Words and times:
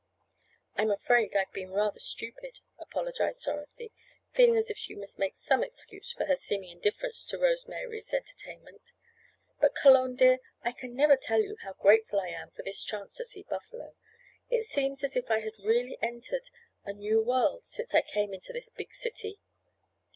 "I'm 0.77 0.89
afraid 0.89 1.35
I've 1.35 1.51
been 1.53 1.69
rather 1.69 1.99
stupid," 1.99 2.59
apologized 2.79 3.45
Dorothy, 3.45 3.93
feeling 4.31 4.57
as 4.57 4.71
if 4.71 4.77
she 4.79 4.95
must 4.95 5.19
make 5.19 5.35
some 5.35 5.63
excuse 5.63 6.11
for 6.11 6.25
her 6.25 6.35
seeming 6.35 6.71
indifference 6.71 7.23
to 7.27 7.37
Rose 7.37 7.67
Mary's 7.67 8.11
entertainment. 8.11 8.93
"But, 9.59 9.75
Cologne 9.75 10.15
dear, 10.15 10.39
I 10.63 10.71
can 10.71 10.95
never 10.95 11.17
tell 11.17 11.39
you 11.43 11.55
how 11.61 11.73
grateful 11.73 12.19
I 12.19 12.29
am 12.29 12.49
for 12.49 12.63
this 12.63 12.83
chance 12.83 13.17
to 13.17 13.25
see 13.27 13.43
Buffalo. 13.43 13.93
It 14.49 14.63
seems 14.63 15.03
as 15.03 15.15
if 15.15 15.29
I 15.29 15.41
had 15.41 15.59
really 15.59 15.99
entered 16.01 16.49
a 16.83 16.93
new 16.93 17.21
world 17.21 17.67
since 17.67 17.93
I 17.93 18.01
came 18.01 18.33
into 18.33 18.51
this 18.53 18.69
big 18.69 18.95
city." 18.95 19.39